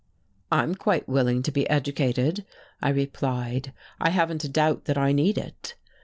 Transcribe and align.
"I'm 0.51 0.73
quite 0.73 1.07
willing 1.07 1.43
to 1.43 1.51
be 1.51 1.69
educated," 1.69 2.43
I 2.81 2.89
replied. 2.89 3.71
"I 3.99 4.09
haven't 4.09 4.43
a 4.43 4.49
doubt 4.49 4.85
that 4.85 4.97
I 4.97 5.11
need 5.11 5.37
it." 5.37 5.75